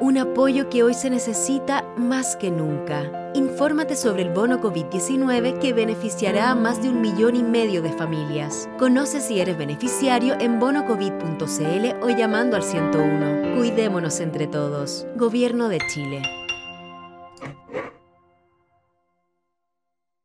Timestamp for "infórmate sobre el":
3.34-4.30